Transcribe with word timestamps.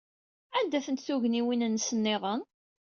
Anda-tent 0.57 1.03
tugniwin-nnes 1.05 1.87
niḍen? 1.95 2.41